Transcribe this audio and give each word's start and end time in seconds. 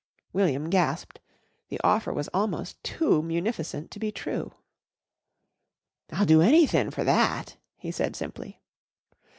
William 0.33 0.71
gasped. 0.71 1.19
The 1.69 1.79
offer 1.83 2.11
was 2.11 2.27
almost 2.29 2.83
too 2.83 3.21
munificent 3.21 3.91
to 3.91 3.99
be 3.99 4.11
true. 4.11 4.51
"I'll 6.11 6.25
do 6.25 6.41
anythin' 6.41 6.89
for 6.89 7.03
that," 7.03 7.57
he 7.77 7.91
said 7.91 8.15
simply. 8.15 8.59